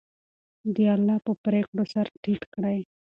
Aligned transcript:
د 0.75 0.77
الله 0.95 1.17
په 1.25 1.31
پرېکړو 1.43 1.83
سر 1.93 2.07
ټیټ 2.21 2.41
کړئ. 2.53 2.79